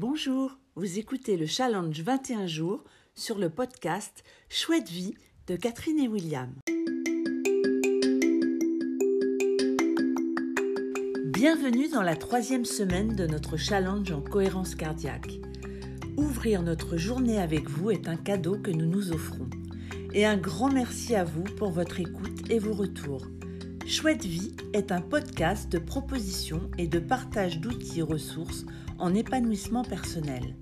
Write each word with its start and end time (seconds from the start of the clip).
Bonjour, 0.00 0.56
vous 0.76 1.00
écoutez 1.00 1.36
le 1.36 1.46
challenge 1.46 2.02
21 2.02 2.46
jours 2.46 2.84
sur 3.16 3.36
le 3.36 3.50
podcast 3.50 4.22
Chouette 4.48 4.88
vie 4.88 5.16
de 5.48 5.56
Catherine 5.56 5.98
et 5.98 6.06
William. 6.06 6.54
Bienvenue 11.24 11.88
dans 11.88 12.02
la 12.02 12.14
troisième 12.14 12.64
semaine 12.64 13.16
de 13.16 13.26
notre 13.26 13.56
challenge 13.56 14.12
en 14.12 14.20
cohérence 14.20 14.76
cardiaque. 14.76 15.40
Ouvrir 16.16 16.62
notre 16.62 16.96
journée 16.96 17.40
avec 17.40 17.68
vous 17.68 17.90
est 17.90 18.06
un 18.06 18.16
cadeau 18.16 18.56
que 18.56 18.70
nous 18.70 18.86
nous 18.86 19.10
offrons. 19.10 19.50
Et 20.14 20.24
un 20.24 20.36
grand 20.36 20.70
merci 20.70 21.16
à 21.16 21.24
vous 21.24 21.42
pour 21.42 21.72
votre 21.72 21.98
écoute 21.98 22.48
et 22.48 22.60
vos 22.60 22.72
retours. 22.72 23.26
Chouette 23.88 24.26
Vie 24.26 24.52
est 24.74 24.92
un 24.92 25.00
podcast 25.00 25.72
de 25.72 25.78
propositions 25.78 26.70
et 26.76 26.86
de 26.86 26.98
partage 26.98 27.58
d'outils 27.58 28.00
et 28.00 28.02
ressources 28.02 28.66
en 28.98 29.14
épanouissement 29.14 29.82
personnel. 29.82 30.56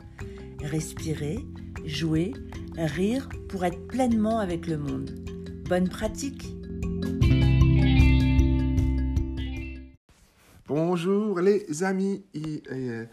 Respirer, 0.63 1.41
jouer, 1.84 2.34
rire 2.77 3.29
pour 3.48 3.65
être 3.65 3.84
pleinement 3.89 4.39
avec 4.39 4.69
le 4.69 4.79
monde. 4.79 5.11
Bonne 5.69 5.89
pratique 5.89 6.55
Bonjour 10.79 11.41
les 11.41 11.85
amis, 11.85 12.23
euh, 12.71 13.07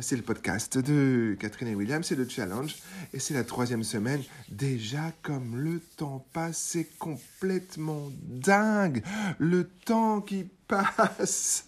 c'est 0.00 0.16
le 0.16 0.22
podcast 0.22 0.78
de 0.78 1.36
Catherine 1.38 1.68
et 1.68 1.74
William, 1.74 2.02
c'est 2.02 2.14
le 2.14 2.26
challenge 2.26 2.76
et 3.12 3.18
c'est 3.18 3.34
la 3.34 3.44
troisième 3.44 3.82
semaine. 3.82 4.22
Déjà 4.48 5.12
comme 5.20 5.58
le 5.58 5.80
temps 5.98 6.26
passe, 6.32 6.56
c'est 6.56 6.88
complètement 6.98 8.08
dingue. 8.22 9.02
Le 9.38 9.64
temps 9.64 10.22
qui 10.22 10.48
passe. 10.66 11.66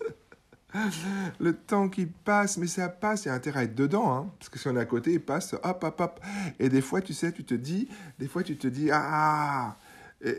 Le 1.38 1.52
temps 1.52 1.90
qui 1.90 2.06
passe, 2.06 2.56
mais 2.56 2.66
ça 2.66 2.88
passe, 2.88 3.26
il 3.26 3.28
y 3.28 3.30
a 3.30 3.34
intérêt 3.34 3.60
à 3.60 3.62
être 3.64 3.74
dedans, 3.74 4.10
hein, 4.10 4.32
parce 4.38 4.48
que 4.48 4.58
si 4.58 4.68
on 4.68 4.76
est 4.76 4.80
à 4.80 4.86
côté, 4.86 5.12
il 5.12 5.20
passe, 5.20 5.52
hop, 5.52 5.84
hop, 5.84 6.00
hop. 6.00 6.20
Et 6.60 6.70
des 6.70 6.80
fois, 6.80 7.02
tu 7.02 7.12
sais, 7.12 7.30
tu 7.30 7.44
te 7.44 7.52
dis, 7.52 7.88
des 8.18 8.26
fois, 8.26 8.42
tu 8.42 8.56
te 8.56 8.68
dis, 8.68 8.88
ah, 8.90 9.76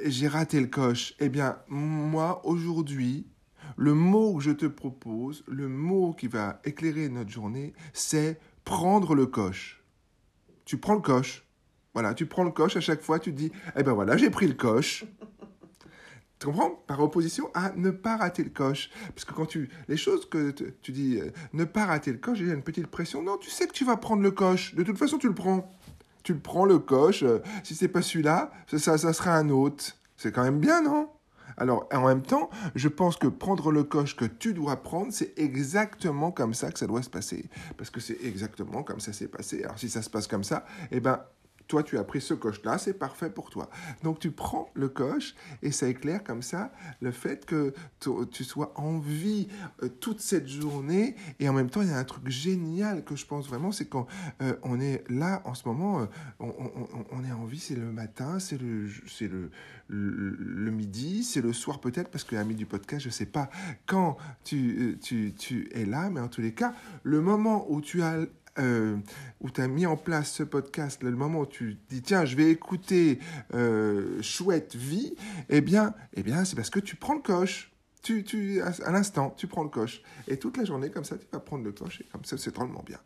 j'ai 0.06 0.28
raté 0.28 0.60
le 0.60 0.66
coche. 0.66 1.14
Eh 1.20 1.30
bien, 1.30 1.60
moi, 1.68 2.42
aujourd'hui, 2.48 3.28
le 3.78 3.94
mot 3.94 4.36
que 4.36 4.44
je 4.44 4.52
te 4.52 4.66
propose, 4.66 5.44
le 5.48 5.68
mot 5.68 6.14
qui 6.14 6.28
va 6.28 6.60
éclairer 6.64 7.10
notre 7.10 7.30
journée, 7.30 7.74
c'est 7.94 8.40
prendre 8.64 9.16
le 9.16 9.26
coche. 9.26 9.84
Tu 10.66 10.78
prends 10.78 10.96
le 10.96 11.02
coche. 11.02 11.46
Voilà, 11.94 12.14
tu 12.14 12.26
prends 12.26 12.44
le 12.44 12.52
coche 12.52 12.76
à 12.76 12.82
chaque 12.82 13.02
fois, 13.02 13.20
tu 13.20 13.32
te 13.32 13.38
dis, 13.38 13.52
eh 13.76 13.84
ben 13.84 13.94
voilà, 13.94 14.18
j'ai 14.18 14.30
pris 14.30 14.48
le 14.48 14.56
coche. 14.56 15.06
Tu 16.40 16.48
comprends? 16.48 16.72
Par 16.88 17.00
opposition 17.00 17.50
à 17.54 17.72
ne 17.76 17.90
pas 17.90 18.18
rater 18.18 18.44
le 18.44 18.50
coche. 18.50 18.90
Parce 19.16 19.24
que 19.24 19.34
quand 19.34 19.46
tu. 19.46 19.70
Les 19.88 19.96
choses 19.96 20.28
que 20.28 20.52
tu 20.52 20.92
dis, 20.92 21.18
euh, 21.18 21.32
ne 21.54 21.64
pas 21.64 21.86
rater 21.86 22.12
le 22.12 22.18
coche, 22.18 22.40
il 22.42 22.48
y 22.48 22.52
a 22.52 22.54
une 22.54 22.64
petite 22.64 22.88
pression. 22.88 23.24
Non, 23.24 23.38
tu 23.38 23.50
sais 23.50 23.66
que 23.66 23.72
tu 23.72 23.86
vas 23.86 23.96
prendre 23.96 24.22
le 24.22 24.32
coche. 24.32 24.76
De 24.76 24.84
toute 24.84 24.98
façon, 24.98 25.18
tu 25.18 25.28
le 25.28 25.34
prends. 25.34 25.74
Tu 26.24 26.34
le 26.34 26.40
prends 26.40 26.66
le 26.66 26.80
coche. 26.80 27.24
Euh, 27.24 27.40
si 27.64 27.76
c'est 27.76 27.88
pas 27.88 28.02
celui-là, 28.02 28.52
ça, 28.68 28.98
ça 28.98 29.14
sera 29.14 29.38
un 29.38 29.48
autre. 29.48 29.86
C'est 30.18 30.34
quand 30.34 30.44
même 30.44 30.60
bien, 30.60 30.82
non? 30.82 31.10
Alors, 31.58 31.88
en 31.92 32.08
même 32.08 32.22
temps, 32.22 32.50
je 32.76 32.88
pense 32.88 33.18
que 33.18 33.28
prendre 33.28 33.72
le 33.72 33.84
coche 33.84 34.16
que 34.16 34.26
tu 34.26 34.54
dois 34.54 34.78
prendre, 34.78 35.12
c'est 35.12 35.38
exactement 35.38 36.32
comme 36.32 36.54
ça 36.54 36.72
que 36.72 36.80
ça 36.80 36.88
doit 36.88 37.04
se 37.04 37.10
passer. 37.10 37.46
Parce 37.78 37.90
que 37.90 38.00
c'est 38.00 38.18
exactement 38.24 38.84
comme 38.84 39.00
ça 39.00 39.14
s'est 39.14 39.28
passé. 39.28 39.64
Alors, 39.64 39.80
si 39.80 39.90
ça 39.90 40.02
se 40.02 40.10
passe 40.10 40.28
comme 40.28 40.44
ça, 40.44 40.66
eh 40.92 41.00
ben, 41.00 41.20
toi, 41.68 41.84
tu 41.84 41.98
as 41.98 42.04
pris 42.04 42.22
ce 42.22 42.34
coche-là, 42.34 42.78
c'est 42.78 42.94
parfait 42.94 43.30
pour 43.30 43.50
toi. 43.50 43.70
Donc, 44.04 44.20
tu 44.20 44.32
prends 44.32 44.70
le 44.74 44.90
coche 44.90 45.36
et 45.62 45.72
ça 45.72 45.88
éclaire 45.88 46.24
comme 46.24 46.42
ça 46.42 46.72
le 47.02 47.12
fait 47.12 47.46
que 47.46 47.74
tu 48.32 48.44
sois 48.44 48.74
en 48.76 49.00
vie 49.00 49.48
euh, 49.82 49.90
toute 49.90 50.20
cette 50.20 50.48
journée. 50.48 51.16
Et 51.40 51.50
en 51.50 51.54
même 51.54 51.70
temps, 51.70 51.82
il 51.82 51.90
y 51.90 51.92
a 51.92 51.98
un 51.98 52.04
truc 52.04 52.28
génial 52.30 53.04
que 53.04 53.16
je 53.16 53.26
pense 53.26 53.48
vraiment, 53.48 53.72
c'est 53.72 53.86
qu'on 53.86 54.08
euh, 54.42 54.56
on 54.64 54.80
est 54.80 55.04
là 55.10 55.42
en 55.46 55.54
ce 55.54 55.68
moment, 55.68 56.02
euh, 56.02 56.06
on, 56.40 57.24
est 57.24 57.32
en 57.32 57.46
vie, 57.46 57.60
c'est 57.60 57.76
le 57.76 57.92
matin, 57.92 58.40
c'est 58.40 58.60
le, 58.60 58.88
le, 59.22 59.50
le, 59.88 60.72
midi, 60.72 61.24
c'est 61.24 61.42
le 61.42 61.54
soir 61.54 61.80
peut-être, 61.80 62.10
parce 62.10 62.24
que 62.24 62.36
l'ami 62.36 62.56
du 62.56 62.66
podcast, 62.66 63.04
je 63.04 63.10
ne 63.10 63.14
sais 63.14 63.26
pas 63.26 63.50
quand 63.86 64.18
tu, 64.44 64.98
tu, 65.02 65.34
tu 65.38 65.70
es 65.74 65.86
là, 65.86 66.10
mais 66.10 66.20
en 66.20 66.28
tous 66.28 66.42
les 66.42 66.54
cas, 66.54 66.74
le 67.04 67.22
moment 67.22 67.66
où 67.70 67.82
tu 67.82 68.02
as 68.02 68.26
euh, 68.60 68.98
où 69.42 69.50
tu 69.50 69.62
as 69.62 69.68
mis 69.68 69.86
en 69.86 69.98
place 69.98 70.32
ce 70.32 70.44
podcast, 70.44 71.02
le 71.04 71.12
moment 71.12 71.42
où 71.42 71.46
tu 71.46 71.78
dis 71.90 72.02
tiens, 72.02 72.26
je 72.26 72.36
vais 72.36 72.52
écouter 72.52 73.20
euh, 73.54 74.22
Chouette 74.22 74.76
Vie, 74.76 75.16
eh 75.50 75.62
bien, 75.62 75.94
eh 76.14 76.24
bien 76.24 76.46
c'est 76.46 76.56
parce 76.56 76.70
que 76.70 76.80
tu 76.80 76.96
prends 76.96 77.16
le 77.16 77.22
coche. 77.22 77.72
Tu, 78.02 78.26
tu, 78.26 78.62
à, 78.62 78.92
l'instant, 78.92 79.34
tu 79.38 79.48
prends 79.48 79.64
le 79.64 79.70
coche. 79.70 80.02
Et 80.28 80.36
toute 80.36 80.58
la 80.58 80.66
journée, 80.66 80.90
comme 80.90 81.06
ça, 81.06 81.18
tu 81.18 81.26
vas 81.32 81.40
prendre 81.40 81.64
le 81.64 81.72
coche. 81.72 82.02
Et 82.02 82.04
comme 82.12 82.26
ça, 82.26 82.38
c'est 82.38 82.54
drôlement 82.54 82.84
bien. 82.86 83.00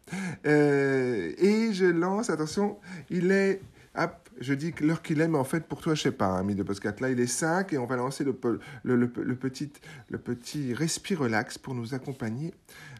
Euh, 0.47 1.34
et 1.38 1.72
je 1.72 1.85
lance, 1.85 2.31
attention, 2.31 2.79
il 3.12 3.31
est 3.31 3.62
Hop, 4.00 4.29
je 4.40 4.53
dis 4.53 4.74
l'heure 4.81 5.02
qu'il 5.02 5.22
est, 5.22 5.28
mais 5.28 5.40
en 5.40 5.44
fait, 5.44 5.68
pour 5.68 5.81
toi, 5.81 5.96
je 5.96 6.03
sais 6.03 6.12
pas, 6.12 6.38
ami 6.38 6.53
de 6.53 6.62
podcast. 6.62 7.00
Là, 7.02 7.09
il 7.09 7.19
est 7.19 7.25
5 7.25 7.74
et 7.74 7.79
on 7.79 7.88
va 7.88 7.96
lancer 7.96 8.24
le, 8.24 8.38
le, 8.84 9.35
petit, 9.35 9.72
le 10.09 10.19
petit 10.19 10.75
respire 10.75 11.22
relax 11.22 11.58
pour 11.58 11.74
nous 11.74 11.96
accompagner 11.96 12.53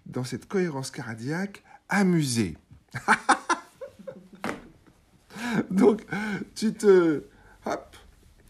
dans 0.08 0.24
cette 0.24 0.48
cohérence 0.48 0.90
cardiaque 0.90 1.64
amusé. 1.90 2.58
Donc, 5.72 6.06
tu 6.56 6.74
te, 6.74 7.24
hop, 7.66 7.96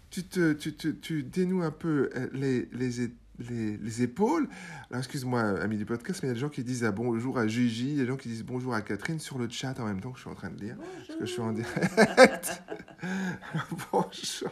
tu 0.09 0.23
te, 0.23 0.53
tu, 0.53 0.73
te, 0.73 0.87
tu 0.87 1.23
dénoues 1.23 1.63
un 1.63 1.71
peu 1.71 2.09
euh, 2.15 2.27
les, 2.33 2.67
les, 2.71 3.09
les, 3.39 3.77
les 3.77 4.01
épaules. 4.01 4.47
Alors, 4.89 4.99
excuse-moi, 4.99 5.41
ami 5.61 5.77
du 5.77 5.85
podcast, 5.85 6.21
mais 6.21 6.27
il 6.27 6.29
y 6.29 6.31
a 6.31 6.33
des 6.35 6.39
gens 6.39 6.49
qui 6.49 6.63
disent 6.63 6.83
ah, 6.83 6.91
bonjour 6.91 7.37
à 7.37 7.47
Gigi, 7.47 7.89
il 7.89 7.95
y 7.95 7.99
a 7.99 8.03
des 8.03 8.07
gens 8.07 8.17
qui 8.17 8.29
disent 8.29 8.43
bonjour 8.43 8.73
à 8.73 8.81
Catherine 8.81 9.19
sur 9.19 9.37
le 9.37 9.49
chat 9.49 9.79
en 9.79 9.85
même 9.85 10.01
temps 10.01 10.11
que 10.11 10.17
je 10.17 10.21
suis 10.21 10.31
en 10.31 10.35
train 10.35 10.49
de 10.49 10.59
lire, 10.59 10.77
parce 10.77 11.19
que 11.19 11.25
je 11.25 11.31
suis 11.31 11.41
en 11.41 11.51
direct. 11.51 12.63
bonjour. 13.91 14.51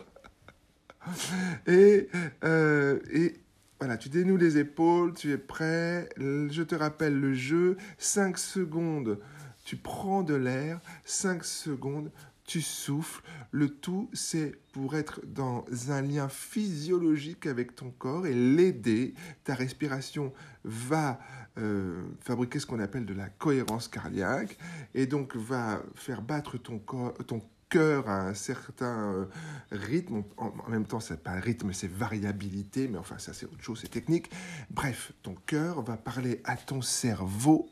Et, 1.68 2.10
euh, 2.44 3.00
et 3.12 3.36
voilà, 3.80 3.98
tu 3.98 4.10
dénoues 4.10 4.38
les 4.38 4.58
épaules, 4.58 5.14
tu 5.14 5.32
es 5.32 5.38
prêt. 5.38 6.10
Je 6.18 6.64
te 6.64 6.76
rappelle 6.76 7.20
le 7.20 7.34
jeu. 7.34 7.78
5 7.98 8.38
secondes, 8.38 9.20
tu 9.66 9.76
prends 9.76 10.24
de 10.24 10.34
l'air. 10.34 10.80
5 11.04 11.44
secondes, 11.44 12.12
tu 12.46 12.62
souffles. 12.62 13.22
Le 13.52 13.70
tout, 13.70 14.10
c'est 14.14 14.56
pour 14.72 14.96
être 14.96 15.22
dans 15.26 15.66
un 15.90 16.02
lien 16.02 16.30
physiologique 16.30 17.48
avec 17.48 17.76
ton 17.76 17.92
corps 17.92 18.28
et 18.28 18.34
l'aider. 18.34 19.14
Ta 19.44 19.56
respiration 19.56 20.32
va 20.64 21.20
euh, 21.58 22.04
fabriquer 22.22 22.60
ce 22.60 22.66
qu'on 22.66 22.80
appelle 22.80 23.06
de 23.06 23.14
la 23.14 23.30
cohérence 23.30 23.88
cardiaque 23.88 24.58
et 24.94 25.06
donc 25.06 25.36
va 25.36 25.82
faire 25.96 26.22
battre 26.22 26.58
ton, 26.58 26.80
corps, 26.80 27.14
ton 27.28 27.42
cœur 27.70 28.10
à 28.10 28.28
un 28.28 28.34
certain 28.34 29.14
euh, 29.14 29.26
rythme. 29.72 30.24
En, 30.38 30.52
même 30.70 30.86
temps, 30.86 31.00
c'est 31.00 31.22
pas 31.22 31.34
rythme, 31.34 31.74
c'est 31.74 31.92
variabilité, 31.92 32.88
mais 32.88 32.98
enfin, 32.98 33.18
ça, 33.18 33.34
c'est 33.34 33.46
autre 33.46 33.62
chose, 33.62 33.80
c'est 33.82 33.90
technique. 33.90 34.30
Bref, 34.70 35.12
ton 35.24 35.36
cœur 35.46 35.82
va 35.82 35.98
parler 35.98 36.42
à 36.44 36.56
ton 36.56 36.82
cerveau 36.82 37.70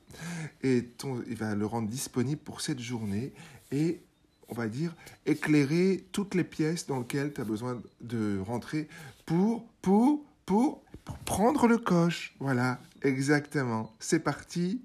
et 0.62 0.86
ton, 0.98 1.24
il 1.28 1.36
va 1.36 1.56
le 1.56 1.66
rendre 1.66 1.90
disponible 1.90 2.42
pour 2.42 2.62
cette 2.62 2.80
journée 2.80 3.34
et 3.72 4.02
on 4.50 4.54
va 4.54 4.68
dire, 4.68 4.96
éclairer 5.26 6.06
toutes 6.12 6.36
les 6.36 6.44
pièces 6.44 6.86
dans 6.86 7.00
lesquelles 7.00 7.34
tu 7.34 7.42
as 7.42 7.44
besoin 7.44 7.82
de 8.02 8.40
rentrer 8.40 8.88
pour, 9.26 9.66
pour, 9.82 10.24
pour 10.46 10.84
prendre 11.26 11.68
le 11.68 11.78
coche. 11.78 12.36
Voilà, 12.40 12.80
exactement. 13.02 13.92
C'est 14.00 14.20
parti. 14.20 14.82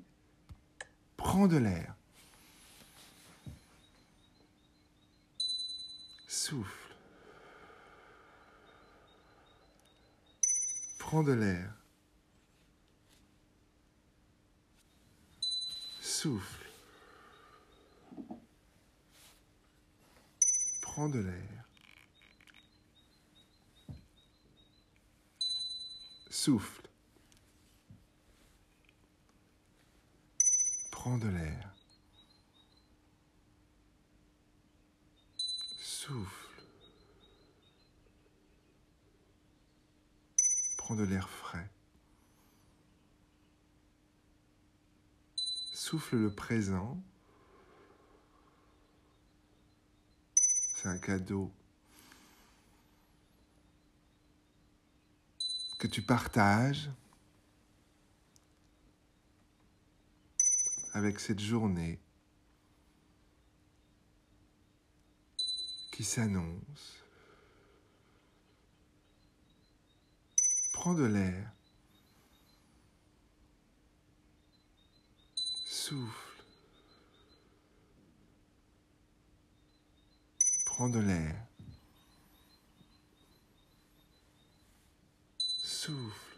Prends 1.16 1.48
de 1.48 1.56
l'air. 1.56 1.97
Souffle. 6.30 6.94
Prends 10.98 11.22
de 11.22 11.32
l'air. 11.32 11.72
Souffle. 16.02 16.66
Prends 20.82 21.08
de 21.08 21.20
l'air. 21.20 21.64
Souffle. 26.28 26.82
Prends 30.90 31.16
de 31.16 31.28
l'air. 31.28 31.77
Souffle. 36.08 36.62
Prends 40.78 40.94
de 40.94 41.02
l'air 41.02 41.28
frais. 41.28 41.68
Souffle 45.74 46.16
le 46.16 46.34
présent. 46.34 46.98
C'est 50.76 50.88
un 50.88 50.96
cadeau 50.96 51.52
que 55.78 55.88
tu 55.88 56.00
partages 56.00 56.90
avec 60.94 61.20
cette 61.20 61.40
journée 61.40 62.00
qui 65.98 66.04
s'annonce. 66.04 67.02
Prends 70.72 70.94
de 70.94 71.02
l'air. 71.02 71.50
Souffle. 75.34 76.44
Prends 80.66 80.88
de 80.88 81.00
l'air. 81.00 81.34
Souffle. 85.64 86.36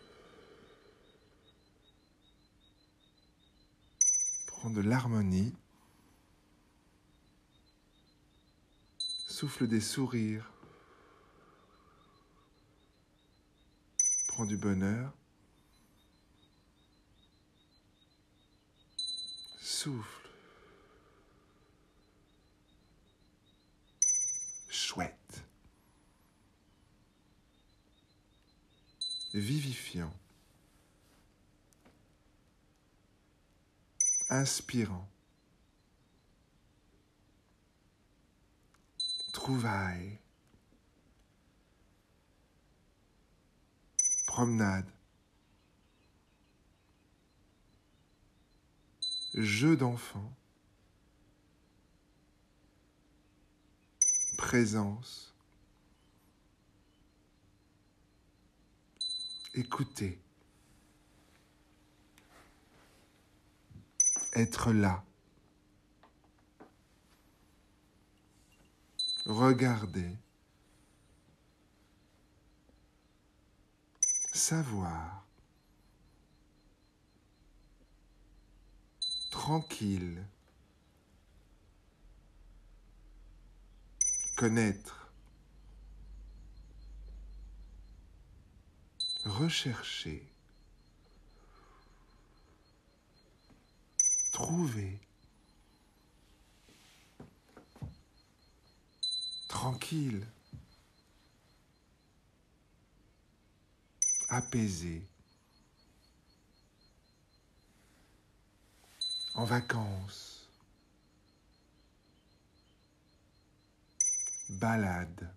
Prends 4.46 4.70
de 4.70 4.80
l'harmonie. 4.80 5.54
Souffle 9.40 9.66
des 9.66 9.80
sourires. 9.80 10.52
Prends 14.28 14.44
du 14.44 14.58
bonheur. 14.58 15.14
Souffle. 19.58 20.28
Chouette. 24.68 25.42
Vivifiant. 29.32 30.12
Inspirant. 34.28 35.08
Promenade. 44.26 44.88
Jeu 49.34 49.76
d'enfant. 49.76 50.32
Présence. 54.38 55.34
Écouter. 59.54 60.20
Être 64.34 64.72
là. 64.72 65.04
Regarder. 69.30 70.18
Savoir. 74.32 75.24
Tranquille. 79.30 80.26
Connaître. 84.34 85.12
Rechercher. 89.24 90.28
Trouver. 94.32 94.98
Tranquille. 99.50 100.24
Apaisé. 104.28 105.02
En 109.34 109.44
vacances. 109.44 110.48
Balade. 114.50 115.28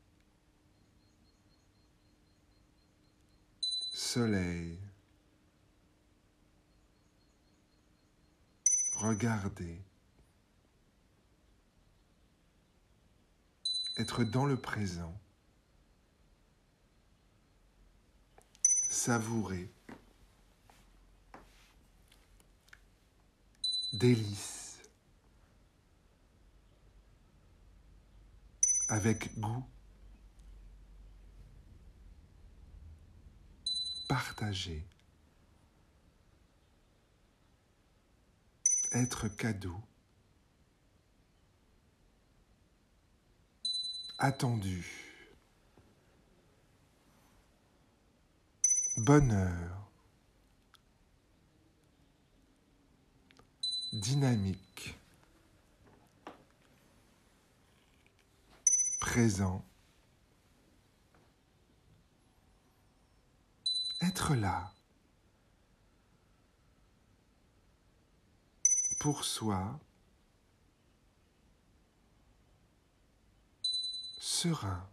Soleil. 3.91 4.77
Regarder. 8.97 9.81
Être 13.97 14.23
dans 14.23 14.45
le 14.45 14.57
présent. 14.57 15.15
Savourer. 18.89 19.71
Délice. 23.91 24.79
Avec 28.87 29.37
goût. 29.39 29.65
Partager. 34.07 34.87
Être 38.91 39.27
cadeau. 39.27 39.79
Attendu. 44.25 44.85
Bonheur. 48.95 49.91
Dynamique. 53.91 54.97
Présent. 59.01 59.65
Être 63.99 64.35
là. 64.35 64.71
Pour 68.99 69.25
soi. 69.25 69.81
Serein. 74.33 74.83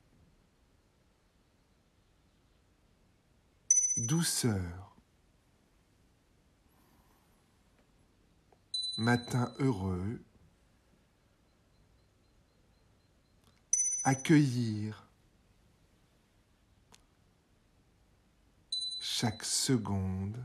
Douceur. 3.96 4.94
Matin 8.98 9.50
heureux. 9.58 10.20
Accueillir. 14.04 15.08
Chaque 19.00 19.42
seconde. 19.42 20.36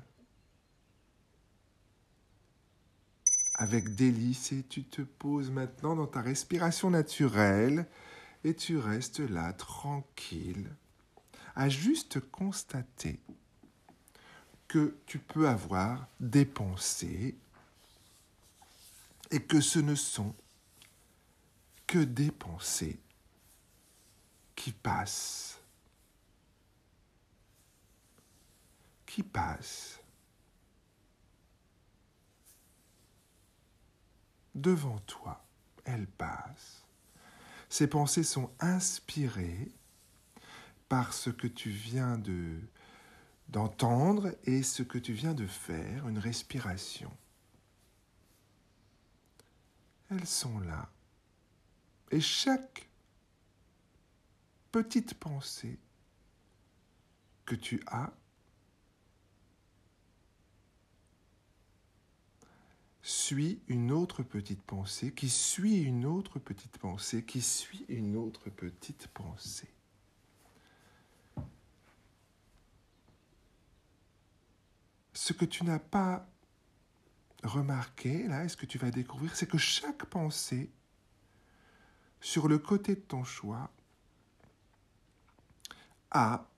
Avec 3.56 3.94
délice 3.94 4.54
et 4.54 4.64
tu 4.64 4.86
te 4.86 5.02
poses 5.02 5.52
maintenant 5.52 5.98
dans 5.98 6.08
ta 6.08 6.22
respiration 6.22 6.90
naturelle 6.90 7.90
et 8.46 8.54
tu 8.54 8.78
restes 8.78 9.22
là 9.22 9.54
tranquille 9.54 10.70
à 11.56 11.68
juste 11.68 12.20
constater 12.20 13.20
que 14.68 15.00
tu 15.08 15.18
peux 15.18 15.50
avoir 15.50 16.08
des 16.20 16.46
pensées 16.46 17.36
et 19.32 19.42
que 19.42 19.60
ce 19.62 19.80
ne 19.80 19.96
sont 19.96 20.36
que 21.88 21.98
des 21.98 22.30
pensées 22.30 23.00
qui 24.56 24.72
passent, 24.72 25.60
qui 29.08 29.24
passent 29.24 30.00
devant 34.54 35.00
toi, 35.00 35.44
elles 35.84 36.08
passent. 36.08 36.85
Ces 37.76 37.88
pensées 37.88 38.24
sont 38.24 38.50
inspirées 38.62 39.70
par 40.88 41.12
ce 41.12 41.30
que 41.30 41.46
tu 41.46 41.72
viens 41.72 42.18
de 42.18 42.58
d'entendre 43.50 44.34
et 44.46 44.64
ce 44.64 44.82
que 44.82 44.98
tu 44.98 45.12
viens 45.12 45.34
de 45.34 45.46
faire, 45.46 46.08
une 46.08 46.18
respiration. 46.18 47.12
Elles 50.10 50.26
sont 50.26 50.58
là. 50.60 50.90
Et 52.12 52.22
chaque 52.22 52.88
petite 54.72 55.14
pensée 55.16 55.78
que 57.46 57.56
tu 57.56 57.84
as, 57.88 58.14
suit 63.06 63.62
une 63.68 63.92
autre 63.92 64.24
petite 64.24 64.64
pensée, 64.64 65.14
qui 65.14 65.30
suit 65.30 65.84
une 65.84 66.06
autre 66.06 66.40
petite 66.40 66.80
pensée, 66.80 67.24
qui 67.24 67.40
suit 67.40 67.86
une 67.88 68.18
autre 68.18 68.50
petite 68.50 69.08
pensée. 69.10 69.70
Ce 75.14 75.34
que 75.34 75.46
tu 75.46 75.64
n'as 75.64 75.78
pas 75.78 76.28
remarqué, 77.44 78.28
là, 78.28 78.44
et 78.44 78.50
ce 78.50 78.58
que 78.58 78.66
tu 78.66 78.80
vas 78.80 78.90
découvrir, 78.90 79.36
c'est 79.36 79.48
que 79.48 79.60
chaque 79.60 80.06
pensée, 80.06 80.72
sur 82.22 82.48
le 82.48 82.58
côté 82.58 82.96
de 82.96 83.02
ton 83.02 83.24
choix, 83.24 83.70
a 86.10 86.50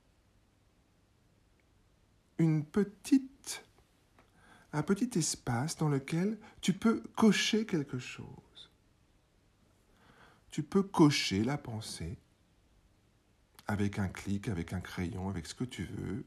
une 2.37 2.63
petite, 2.63 3.37
un 4.77 4.84
petit 4.84 5.17
espace 5.17 5.75
dans 5.75 5.89
lequel 5.89 6.38
tu 6.62 6.72
peux 6.72 7.01
cocher 7.15 7.65
quelque 7.65 7.98
chose. 7.98 8.69
Tu 10.51 10.62
peux 10.62 10.84
cocher 10.84 11.43
la 11.43 11.57
pensée 11.57 12.19
avec 13.65 13.98
un 13.98 14.07
clic, 14.07 14.48
avec 14.48 14.74
un 14.74 14.79
crayon, 14.79 15.29
avec 15.29 15.48
ce 15.48 15.55
que 15.55 15.63
tu 15.63 15.84
veux, 15.84 16.24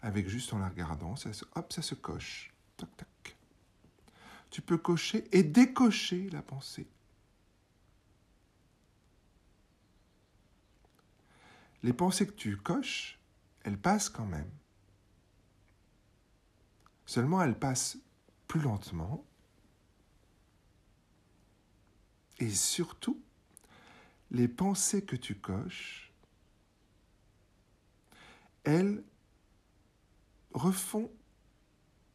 avec 0.00 0.26
juste 0.26 0.54
en 0.54 0.58
la 0.58 0.70
regardant, 0.70 1.16
ça 1.16 1.30
hop, 1.54 1.72
ça 1.72 1.82
se 1.82 1.94
coche. 1.94 2.52
Tu 4.50 4.62
peux 4.62 4.78
cocher 4.78 5.24
et 5.32 5.42
décocher 5.42 6.30
la 6.30 6.40
pensée. 6.40 6.88
Les 11.82 11.92
pensées 11.92 12.26
que 12.26 12.32
tu 12.32 12.56
coches, 12.56 13.18
elles 13.64 13.78
passent 13.78 14.08
quand 14.08 14.24
même. 14.24 14.50
Seulement, 17.06 17.42
elles 17.42 17.58
passent 17.58 17.98
plus 18.48 18.60
lentement. 18.60 19.24
Et 22.38 22.50
surtout, 22.50 23.20
les 24.30 24.48
pensées 24.48 25.04
que 25.04 25.16
tu 25.16 25.36
coches, 25.36 26.12
elles 28.64 29.02
refont 30.52 31.10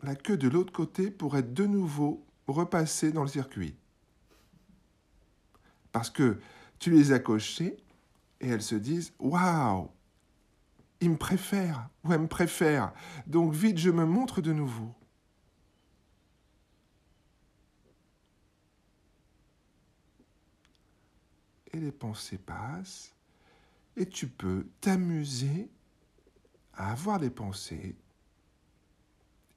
la 0.03 0.15
queue 0.15 0.37
de 0.37 0.47
l'autre 0.47 0.73
côté 0.73 1.09
pour 1.09 1.37
être 1.37 1.53
de 1.53 1.65
nouveau 1.65 2.25
repassées 2.47 3.11
dans 3.11 3.23
le 3.23 3.29
circuit. 3.29 3.75
Parce 5.91 6.09
que 6.09 6.39
tu 6.79 6.91
les 6.91 7.11
as 7.11 7.19
cochées 7.19 7.77
et 8.39 8.49
elles 8.49 8.61
se 8.61 8.75
disent 8.75 9.13
Waouh 9.19 9.89
il 11.01 11.09
me 11.09 11.17
préfère 11.17 11.89
ou 12.03 12.13
elle 12.13 12.21
me 12.21 12.27
préfère. 12.27 12.93
Donc 13.27 13.53
vite, 13.53 13.79
je 13.79 13.89
me 13.89 14.05
montre 14.05 14.41
de 14.41 14.53
nouveau. 14.53 14.93
Et 21.73 21.79
les 21.79 21.91
pensées 21.91 22.37
passent 22.37 23.13
et 23.97 24.05
tu 24.05 24.27
peux 24.27 24.67
t'amuser 24.79 25.69
à 26.73 26.91
avoir 26.91 27.19
des 27.19 27.29
pensées 27.29 27.95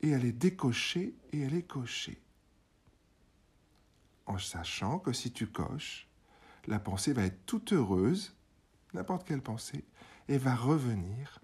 et 0.01 0.15
à 0.15 0.19
les 0.19 0.33
décocher 0.33 1.15
et 1.33 1.45
à 1.45 1.49
les 1.49 1.63
cocher. 1.63 2.21
En 4.27 4.39
sachant 4.39 4.99
que 4.99 5.13
si 5.13 5.33
tu 5.33 5.47
coches, 5.47 6.09
la 6.67 6.79
pensée 6.79 7.13
va 7.13 7.25
être 7.25 7.45
toute 7.45 7.73
heureuse, 7.73 8.35
n'importe 8.95 9.27
quelle 9.27 9.43
pensée, 9.43 9.85
et 10.29 10.39
va 10.39 10.55
revenir 10.55 11.41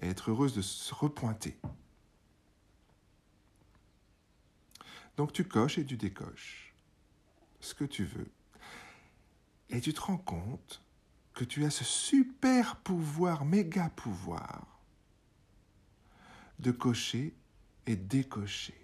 et 0.00 0.08
être 0.08 0.30
heureuse 0.30 0.54
de 0.54 0.62
se 0.62 0.94
repointer. 0.94 1.58
Donc 5.16 5.32
tu 5.32 5.44
coches 5.44 5.78
et 5.78 5.84
tu 5.84 5.96
décoches 5.96 6.72
ce 7.60 7.74
que 7.74 7.84
tu 7.84 8.04
veux. 8.04 8.30
Et 9.70 9.80
tu 9.80 9.92
te 9.92 10.00
rends 10.00 10.18
compte 10.18 10.82
que 11.34 11.44
tu 11.44 11.64
as 11.64 11.70
ce 11.70 11.84
super 11.84 12.76
pouvoir, 12.76 13.44
méga 13.44 13.90
pouvoir, 13.90 14.80
de 16.58 16.70
cocher 16.70 17.34
et 17.86 17.96
décocher. 17.96 18.74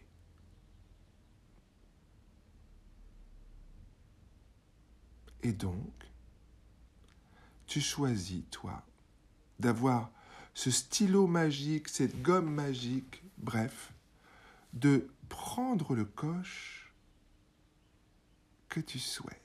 Et 5.42 5.52
donc, 5.52 5.92
tu 7.74 7.80
choisis, 7.80 8.44
toi, 8.52 8.86
d'avoir 9.58 10.12
ce 10.54 10.70
stylo 10.70 11.26
magique, 11.26 11.88
cette 11.88 12.22
gomme 12.22 12.48
magique, 12.48 13.24
bref, 13.36 13.92
de 14.74 15.10
prendre 15.28 15.96
le 15.96 16.04
coche 16.04 16.94
que 18.68 18.78
tu 18.78 19.00
souhaites. 19.00 19.40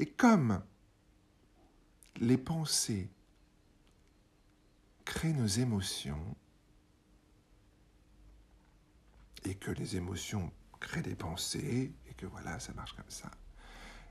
Et 0.00 0.06
comme 0.06 0.60
les 2.16 2.38
pensées 2.38 3.08
créent 5.04 5.32
nos 5.32 5.46
émotions, 5.46 6.34
et 9.44 9.54
que 9.54 9.70
les 9.70 9.94
émotions 9.94 10.50
créent 10.80 11.02
des 11.02 11.16
pensées, 11.16 11.92
et 12.08 12.14
que 12.14 12.26
voilà, 12.26 12.58
ça 12.60 12.72
marche 12.74 12.94
comme 12.94 13.10
ça, 13.10 13.30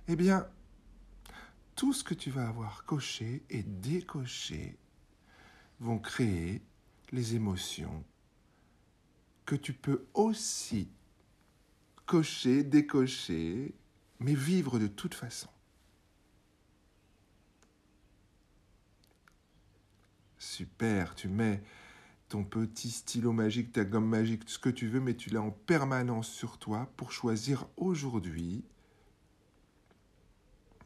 eh 0.08 0.16
bien, 0.16 0.48
tout 1.76 1.94
ce 1.94 2.04
que 2.04 2.14
tu 2.14 2.32
vas 2.32 2.48
avoir 2.48 2.86
coché 2.86 3.44
et 3.50 3.64
décoché 3.64 4.78
vont 5.80 6.00
créer 6.00 6.62
les 7.12 7.36
émotions 7.36 8.04
que 9.46 9.56
tu 9.56 9.74
peux 9.74 10.06
aussi 10.14 10.90
cocher, 12.06 12.64
décocher, 12.64 13.74
mais 14.20 14.34
vivre 14.34 14.80
de 14.80 14.88
toute 14.88 15.14
façon. 15.14 15.50
Super, 20.38 21.16
tu 21.16 21.28
mets 21.28 21.62
ton 22.30 22.44
petit 22.44 22.92
stylo 22.92 23.32
magique, 23.32 23.72
ta 23.72 23.86
gomme 23.86 24.08
magique, 24.08 24.44
ce 24.48 24.60
que 24.60 24.70
tu 24.70 24.88
veux, 24.88 25.00
mais 25.00 25.16
tu 25.16 25.30
l'as 25.30 25.42
en 25.42 25.52
permanence 25.52 26.30
sur 26.30 26.58
toi 26.58 26.92
pour 26.98 27.12
choisir 27.12 27.68
aujourd'hui 27.78 28.64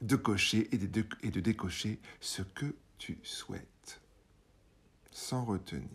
de 0.01 0.15
cocher 0.15 0.67
et 0.71 0.77
de, 0.77 1.39
décocher 1.39 1.99
ce 2.19 2.41
que 2.41 2.75
tu 2.97 3.19
souhaites, 3.23 4.01
sans 5.11 5.45
retenir. 5.45 5.87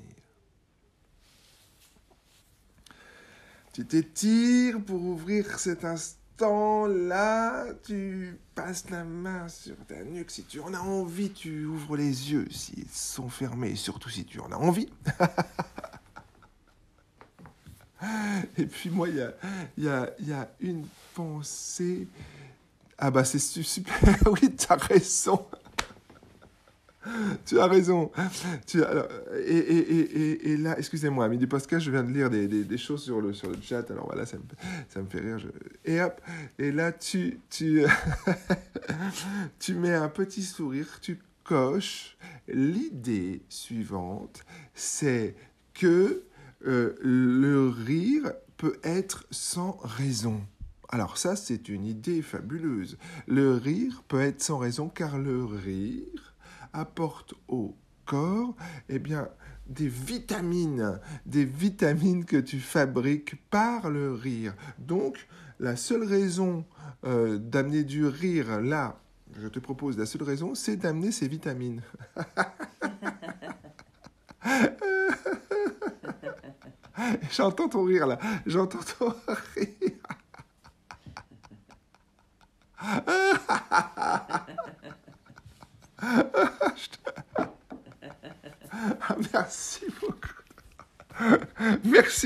Tu 3.72 3.84
t'étires 3.84 4.82
pour 4.82 5.02
ouvrir 5.02 5.58
cet 5.58 5.84
instant-là, 6.36 7.64
tu 7.84 8.38
passes 8.54 8.90
la 8.90 9.04
main 9.04 9.48
sur 9.48 9.76
ta 9.86 10.04
nuque. 10.04 10.30
Si 10.30 10.44
tu 10.44 10.60
en 10.60 10.74
as 10.74 10.80
envie, 10.80 11.30
tu 11.30 11.64
ouvres 11.64 11.96
les 11.96 12.32
yeux 12.32 12.46
s'ils 12.50 12.90
sont 12.90 13.30
fermés, 13.30 13.74
surtout 13.74 14.10
si 14.10 14.26
tu 14.26 14.38
en 14.40 14.52
as 14.52 14.56
envie. 14.56 14.90
Et 18.58 18.66
puis 18.66 18.90
moi, 18.90 19.08
il 19.08 19.32
y 19.78 19.88
a, 19.88 20.14
une 20.60 20.86
pensée 21.14 22.06
ah 22.98 23.10
bah 23.10 23.24
c'est 23.24 23.38
super, 23.38 23.96
oui, 24.32 24.54
tu 24.56 24.72
as 24.72 24.76
raison. 24.76 25.46
Tu 27.44 27.58
as 27.60 27.66
raison. 27.66 28.10
Tu, 28.66 28.82
alors, 28.82 29.08
et, 29.44 29.56
et, 29.56 30.00
et, 30.00 30.52
et, 30.52 30.56
là, 30.56 30.78
excusez-moi, 30.78 31.28
Midi 31.28 31.46
Podcast, 31.46 31.84
je 31.84 31.90
viens 31.90 32.04
de 32.04 32.12
lire 32.12 32.30
des, 32.30 32.48
des, 32.48 32.64
des, 32.64 32.78
choses 32.78 33.02
sur 33.02 33.20
le, 33.20 33.32
sur 33.32 33.48
le 33.48 33.56
chat, 33.60 33.90
alors 33.90 34.06
voilà, 34.06 34.26
ça 34.26 34.36
me, 34.36 34.42
ça 34.88 35.00
me 35.00 35.06
fait 35.06 35.20
rire. 35.20 35.38
Et 35.84 36.00
hop, 36.00 36.20
et 36.58 36.72
là, 36.72 36.92
tu, 36.92 37.40
tu, 37.50 37.84
tu 39.58 39.75
mets 39.75 39.94
un 39.94 40.08
petit 40.08 40.42
sourire, 40.42 40.98
tu 41.00 41.18
coches. 41.44 42.16
L'idée 42.48 43.42
suivante, 43.48 44.44
c'est 44.75 45.34
que 45.75 46.22
euh, 46.66 46.94
le 47.00 47.68
rire 47.68 48.32
peut 48.56 48.78
être 48.82 49.26
sans 49.30 49.78
raison. 49.82 50.40
Alors 50.88 51.18
ça, 51.18 51.36
c'est 51.36 51.68
une 51.68 51.84
idée 51.84 52.22
fabuleuse. 52.22 52.96
Le 53.26 53.54
rire 53.54 54.02
peut 54.08 54.20
être 54.20 54.42
sans 54.42 54.58
raison 54.58 54.88
car 54.88 55.18
le 55.18 55.44
rire 55.44 56.35
apporte 56.76 57.35
au 57.49 57.75
corps 58.04 58.54
eh 58.88 58.99
bien, 58.99 59.28
des 59.66 59.88
vitamines, 59.88 61.00
des 61.25 61.45
vitamines 61.45 62.25
que 62.25 62.37
tu 62.37 62.61
fabriques 62.61 63.37
par 63.50 63.90
le 63.90 64.12
rire. 64.12 64.54
Donc, 64.78 65.26
la 65.59 65.76
seule 65.76 66.04
raison 66.04 66.64
euh, 67.04 67.38
d'amener 67.38 67.83
du 67.83 68.06
rire 68.06 68.61
là, 68.61 69.00
je 69.40 69.49
te 69.49 69.59
propose, 69.59 69.99
la 69.99 70.06
seule 70.06 70.23
raison, 70.23 70.54
c'est 70.54 70.76
d'amener 70.76 71.11
ces 71.11 71.28
vitamines. 71.28 71.83
J'entends 77.30 77.68
ton 77.68 77.85
rire 77.85 78.06
là, 78.06 78.18
j'entends 78.47 78.78
ton 78.99 79.09
rire. 79.54 79.66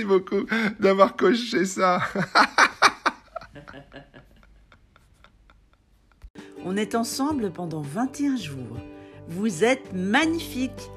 Merci 0.00 0.04
beaucoup 0.04 0.47
d'avoir 0.78 1.14
coché 1.14 1.66
ça. 1.66 2.00
On 6.64 6.75
est 6.76 6.95
ensemble 6.95 7.50
pendant 7.50 7.83
21 7.83 8.37
jours. 8.37 8.78
Vous 9.28 9.62
êtes 9.62 9.92
magnifiques. 9.92 10.88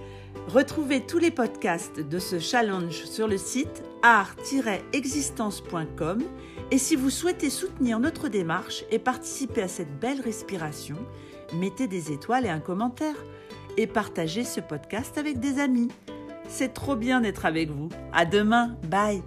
Retrouvez 0.47 1.05
tous 1.05 1.17
les 1.17 1.31
podcasts 1.31 1.99
de 1.99 2.19
ce 2.19 2.39
challenge 2.39 3.03
sur 3.03 3.27
le 3.27 3.37
site 3.37 3.83
art-existence.com 4.03 6.23
et 6.71 6.77
si 6.77 6.95
vous 6.95 7.09
souhaitez 7.09 7.49
soutenir 7.49 7.99
notre 7.99 8.29
démarche 8.29 8.85
et 8.89 8.99
participer 8.99 9.63
à 9.63 9.67
cette 9.67 9.99
belle 9.99 10.21
respiration, 10.21 10.95
mettez 11.55 11.87
des 11.87 12.13
étoiles 12.13 12.45
et 12.45 12.49
un 12.49 12.61
commentaire 12.61 13.17
et 13.75 13.85
partagez 13.85 14.45
ce 14.45 14.61
podcast 14.61 15.17
avec 15.17 15.41
des 15.41 15.59
amis. 15.59 15.89
C'est 16.55 16.71
trop 16.71 16.95
bien 16.95 17.19
d'être 17.21 17.47
avec 17.47 17.71
vous. 17.71 17.89
À 18.11 18.25
demain. 18.25 18.77
Bye. 18.87 19.23